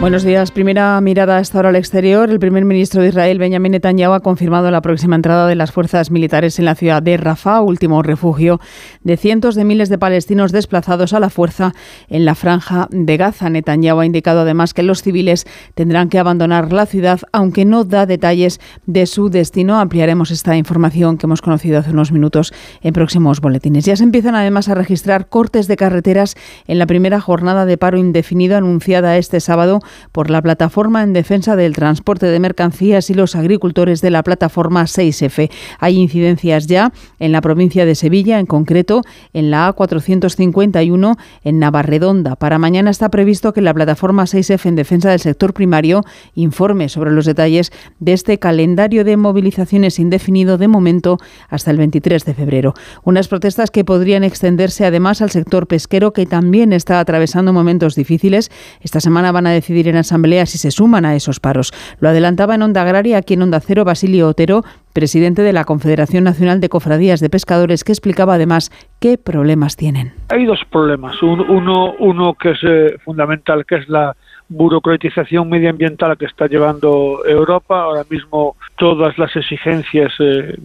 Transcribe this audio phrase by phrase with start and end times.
[0.00, 0.52] Buenos días.
[0.52, 2.30] Primera mirada hasta ahora al exterior.
[2.30, 6.12] El primer ministro de Israel, Benjamin Netanyahu, ha confirmado la próxima entrada de las fuerzas
[6.12, 8.60] militares en la ciudad de Rafah, último refugio
[9.02, 11.74] de cientos de miles de palestinos desplazados a la fuerza
[12.08, 13.50] en la franja de Gaza.
[13.50, 18.06] Netanyahu ha indicado además que los civiles tendrán que abandonar la ciudad, aunque no da
[18.06, 19.80] detalles de su destino.
[19.80, 23.84] Ampliaremos esta información que hemos conocido hace unos minutos en próximos boletines.
[23.84, 26.36] Ya se empiezan además a registrar cortes de carreteras
[26.68, 29.80] en la primera jornada de paro indefinido anunciada este sábado
[30.12, 34.84] por la plataforma en defensa del transporte de mercancías y los agricultores de la plataforma
[34.84, 35.50] 6F.
[35.78, 42.36] Hay incidencias ya en la provincia de Sevilla, en concreto en la A451 en Navarredonda.
[42.36, 46.02] Para mañana está previsto que la plataforma 6F en defensa del sector primario
[46.34, 51.18] informe sobre los detalles de este calendario de movilizaciones indefinido de momento
[51.48, 52.74] hasta el 23 de febrero.
[53.04, 58.50] Unas protestas que podrían extenderse además al sector pesquero que también está atravesando momentos difíciles.
[58.80, 61.72] Esta semana van a decidir en asamblea si se suman a esos paros.
[62.00, 66.24] Lo adelantaba en Onda Agraria, aquí en Onda Cero, Basilio Otero, presidente de la Confederación
[66.24, 70.12] Nacional de Cofradías de Pescadores, que explicaba además qué problemas tienen.
[70.30, 71.22] Hay dos problemas.
[71.22, 74.16] Uno, que es eh, fundamental, que es la
[74.48, 77.82] burocratización medioambiental que está llevando Europa.
[77.82, 80.56] Ahora mismo todas las exigencias eh,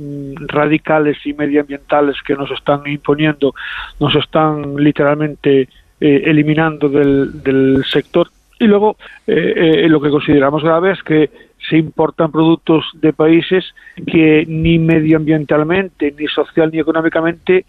[0.47, 3.53] radicales y medioambientales que nos están imponiendo
[3.99, 5.67] nos están literalmente
[5.99, 11.29] eh, eliminando del sector y luego, eh, eh, lo que consideramos grave es que
[11.69, 13.65] se importan productos de países
[14.05, 17.65] que ni medioambientalmente, ni social, ni económicamente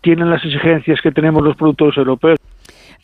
[0.00, 2.38] tienen las exigencias que tenemos los productos europeos.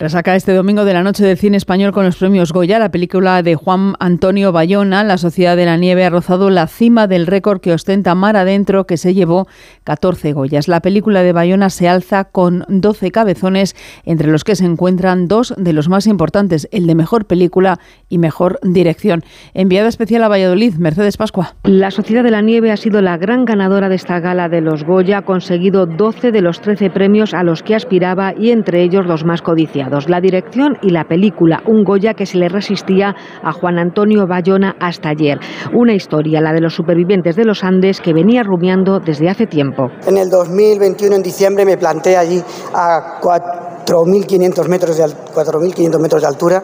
[0.01, 2.79] Resaca este domingo de la noche del cine español con los premios Goya.
[2.79, 7.09] La película de Juan Antonio Bayona, La Sociedad de la Nieve, ha rozado la cima
[7.09, 9.49] del récord que ostenta Mar Adentro, que se llevó
[9.83, 10.69] 14 Goyas.
[10.69, 15.53] La película de Bayona se alza con 12 cabezones, entre los que se encuentran dos
[15.57, 19.25] de los más importantes, el de mejor película y mejor dirección.
[19.53, 21.57] Enviada especial a Valladolid, Mercedes Pascua.
[21.65, 24.85] La Sociedad de la Nieve ha sido la gran ganadora de esta gala de los
[24.85, 25.19] Goya.
[25.19, 29.25] Ha conseguido 12 de los 13 premios a los que aspiraba y entre ellos los
[29.25, 33.79] más codiciados la dirección y la película, un Goya que se le resistía a Juan
[33.79, 35.39] Antonio Bayona hasta ayer.
[35.73, 39.89] Una historia, la de los supervivientes de los Andes, que venía rumiando desde hace tiempo.
[40.07, 42.43] En el 2021, en diciembre, me planté allí
[42.75, 46.63] a 4.500 metros, de, 4.500 metros de altura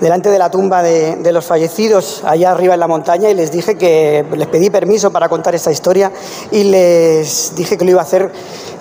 [0.00, 3.76] delante de la tumba de, los fallecidos allá arriba en la montaña y les dije
[3.76, 6.10] que les pedí permiso para contar esta historia
[6.50, 8.30] y les dije que lo iba a hacer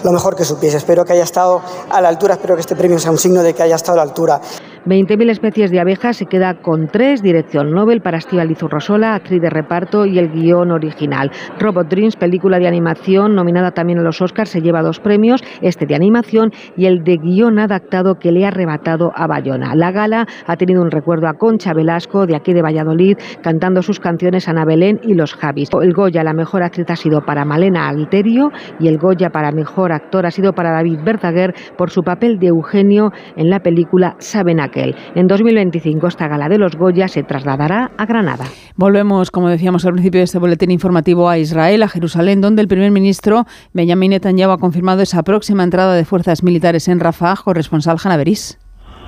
[0.03, 0.77] lo mejor que supiese.
[0.77, 3.53] Espero que haya estado a la altura, espero que este premio sea un signo de
[3.53, 4.41] que haya estado a la altura.
[4.87, 9.49] 20.000 especies de abejas se queda con tres, dirección Nobel para Estíbaliz Urrosola, actriz de
[9.49, 11.29] reparto y el guion original.
[11.59, 15.85] Robot Dreams, película de animación nominada también a los Oscars, se lleva dos premios, este
[15.87, 19.75] de animación y el de guion adaptado que le ha arrebatado a Bayona.
[19.75, 23.99] La gala ha tenido un recuerdo a Concha Velasco, de aquí de Valladolid, cantando sus
[23.99, 25.69] canciones Ana Belén y Los Javis.
[25.81, 29.91] El Goya, la mejor actriz, ha sido para Malena Alterio y el Goya para mejor
[29.91, 34.76] actor ha sido para David Bertaguer por su papel de Eugenio en la película Sabenac.
[35.15, 38.45] En 2025 esta gala de los Goya se trasladará a Granada.
[38.75, 42.67] Volvemos, como decíamos al principio de este boletín informativo, a Israel, a Jerusalén, donde el
[42.67, 47.97] primer ministro Benjamin Netanyahu ha confirmado esa próxima entrada de fuerzas militares en Rafah, corresponsal
[48.03, 48.57] Hanaveris.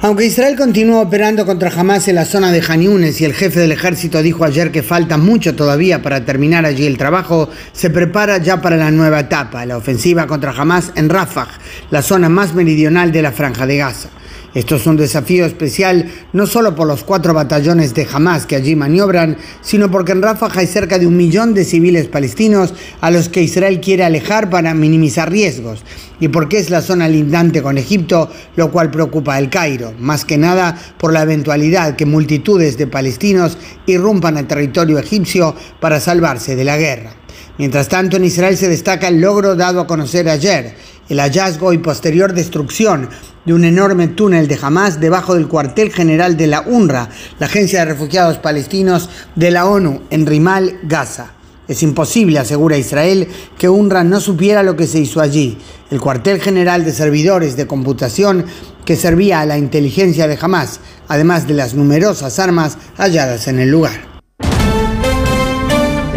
[0.01, 3.73] Aunque Israel continúa operando contra Hamas en la zona de Janiunes y el jefe del
[3.73, 8.61] ejército dijo ayer que falta mucho todavía para terminar allí el trabajo, se prepara ya
[8.61, 11.49] para la nueva etapa, la ofensiva contra Hamas en Rafah,
[11.91, 14.09] la zona más meridional de la franja de Gaza.
[14.55, 18.75] Esto es un desafío especial no solo por los cuatro batallones de Hamas que allí
[18.75, 23.29] maniobran, sino porque en Rafah hay cerca de un millón de civiles palestinos a los
[23.29, 25.83] que Israel quiere alejar para minimizar riesgos,
[26.19, 30.39] y porque es la zona lindante con Egipto, lo cual preocupa al Cairo, más que
[30.39, 33.55] nada por la eventualidad que multitudes de palestinos
[33.85, 37.13] irrumpan al territorio egipcio para salvarse de la guerra.
[37.59, 40.73] Mientras tanto, en Israel se destaca el logro dado a conocer ayer,
[41.09, 43.09] el hallazgo y posterior destrucción
[43.45, 47.09] de un enorme túnel de Hamas debajo del cuartel general de la UNRWA,
[47.39, 51.31] la Agencia de Refugiados Palestinos de la ONU, en Rimal, Gaza.
[51.67, 53.27] Es imposible, asegura Israel,
[53.57, 55.57] que UNRWA no supiera lo que se hizo allí.
[55.91, 58.45] El cuartel general de servidores de computación
[58.85, 63.69] que servía a la inteligencia de Hamas, además de las numerosas armas halladas en el
[63.69, 64.08] lugar.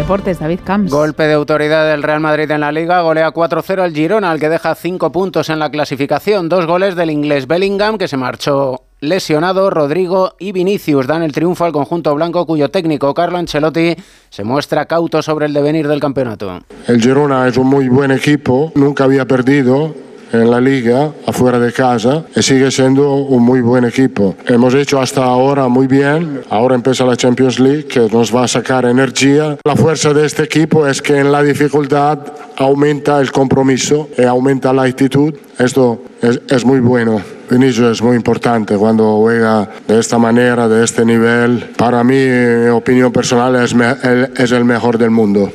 [0.03, 0.91] Deportes, David Camps.
[0.91, 4.49] Golpe de autoridad del Real Madrid en la Liga, golea 4-0 al Girona, al que
[4.49, 6.49] deja 5 puntos en la clasificación.
[6.49, 9.69] Dos goles del inglés Bellingham, que se marchó lesionado.
[9.69, 13.95] Rodrigo y Vinicius dan el triunfo al conjunto blanco, cuyo técnico Carlo Ancelotti
[14.29, 16.59] se muestra cauto sobre el devenir del campeonato.
[16.85, 19.95] El Girona es un muy buen equipo, nunca había perdido
[20.33, 24.35] en la liga, afuera de casa, y sigue siendo un muy buen equipo.
[24.45, 28.47] Hemos hecho hasta ahora muy bien, ahora empieza la Champions League, que nos va a
[28.47, 29.57] sacar energía.
[29.63, 32.19] La fuerza de este equipo es que en la dificultad
[32.57, 35.33] aumenta el compromiso y aumenta la actitud.
[35.57, 37.21] Esto es, es muy bueno.
[37.49, 41.69] Vinicius es muy importante cuando juega de esta manera, de este nivel.
[41.77, 43.95] Para mí, mi opinión personal, es, me,
[44.35, 45.51] es el mejor del mundo.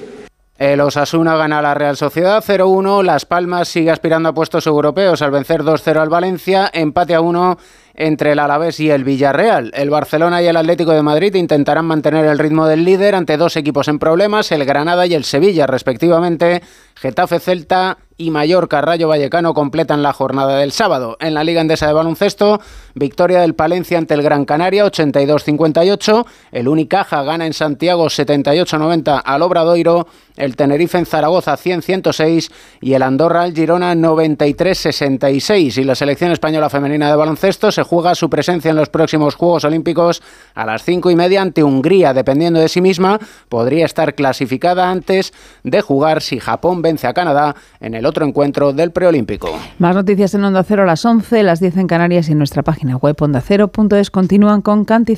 [0.58, 3.04] El Osasuna gana a la Real Sociedad 0-1.
[3.04, 6.68] Las Palmas sigue aspirando a puestos europeos al vencer 2-0 al Valencia.
[6.72, 7.58] Empate a 1
[7.98, 9.72] entre el Alavés y el Villarreal.
[9.74, 13.56] El Barcelona y el Atlético de Madrid intentarán mantener el ritmo del líder ante dos
[13.56, 16.62] equipos en problemas, el Granada y el Sevilla, respectivamente.
[16.94, 21.16] Getafe Celta y Mallorca Rayo Vallecano completan la jornada del sábado.
[21.20, 22.60] En la Liga Endesa de Baloncesto,
[22.94, 29.42] victoria del Palencia ante el Gran Canaria 82-58, el Unicaja gana en Santiago 78-90 al
[29.42, 35.78] Obradoiro, el Tenerife en Zaragoza 100-106 y el Andorra al Girona 93-66.
[35.78, 39.64] Y la selección española femenina de baloncesto se juega su presencia en los próximos Juegos
[39.64, 40.22] Olímpicos
[40.54, 42.12] a las 5 y media ante Hungría.
[42.12, 43.18] Dependiendo de sí misma,
[43.48, 45.32] podría estar clasificada antes
[45.64, 49.48] de jugar si Japón vence a Canadá en el otro encuentro del preolímpico.
[49.78, 52.62] Más noticias en Onda Cero a las 11, las 10 en Canarias y en nuestra
[52.62, 54.98] página web ondacero.es continúan con Canti